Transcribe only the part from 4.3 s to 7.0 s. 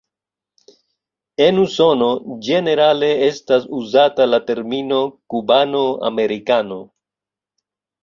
la termino "Cubano-Americano.